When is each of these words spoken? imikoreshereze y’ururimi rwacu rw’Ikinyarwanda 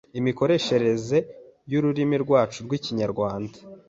imikoreshereze 0.19 1.17
y’ururimi 1.71 2.15
rwacu 2.23 2.57
rw’Ikinyarwanda 2.65 3.57